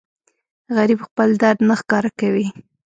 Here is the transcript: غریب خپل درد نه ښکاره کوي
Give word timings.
غریب 0.75 0.99
خپل 1.07 1.29
درد 1.41 1.59
نه 1.69 1.75
ښکاره 1.81 2.11
کوي 2.19 2.47